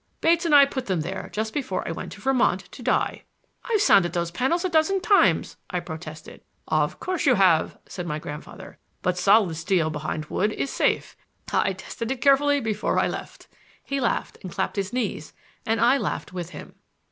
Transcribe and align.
Bates 0.19 0.45
and 0.47 0.55
I 0.55 0.65
put 0.65 0.87
them 0.87 1.01
there 1.01 1.29
just 1.31 1.53
before 1.53 1.87
I 1.87 1.91
went 1.91 2.11
to 2.13 2.21
Vermont 2.21 2.61
to 2.71 2.81
die." 2.81 3.21
"I've 3.65 3.81
sounded 3.83 4.13
those 4.13 4.31
panels 4.31 4.65
a 4.65 4.69
dozen 4.69 4.99
times," 4.99 5.57
I 5.69 5.79
protested. 5.79 6.41
"Of 6.67 6.99
course 6.99 7.27
you 7.27 7.35
have," 7.35 7.77
said 7.85 8.07
my 8.07 8.17
grandfather, 8.17 8.79
"but 9.03 9.15
solid 9.15 9.53
steel 9.57 9.91
behind 9.91 10.25
wood 10.25 10.53
is 10.53 10.71
safe. 10.71 11.15
I 11.53 11.73
tested 11.73 12.09
it 12.09 12.19
carefully 12.19 12.59
before 12.59 12.97
I 12.97 13.07
left." 13.07 13.47
He 13.83 13.99
laughed 14.01 14.39
and 14.41 14.51
clapped 14.51 14.75
his 14.77 14.91
knees, 14.91 15.33
and 15.67 15.79
I 15.79 15.99
laughed 15.99 16.33
with 16.33 16.49
him. 16.49 16.73